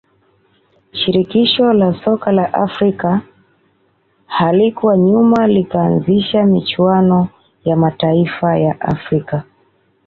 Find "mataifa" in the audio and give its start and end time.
7.75-8.57